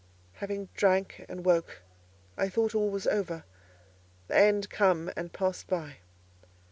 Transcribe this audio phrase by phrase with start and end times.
[0.41, 1.83] Having drank and woke,
[2.35, 3.43] I thought all was over:
[4.29, 5.97] the end come and past by.